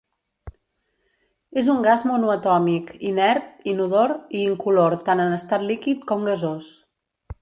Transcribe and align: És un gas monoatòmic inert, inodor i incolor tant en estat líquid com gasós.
És 1.61 1.67
un 1.73 1.83
gas 1.87 2.05
monoatòmic 2.11 2.89
inert, 3.09 3.51
inodor 3.75 4.15
i 4.41 4.41
incolor 4.47 4.97
tant 5.11 5.23
en 5.27 5.37
estat 5.37 5.67
líquid 5.73 6.03
com 6.15 6.27
gasós. 6.31 6.73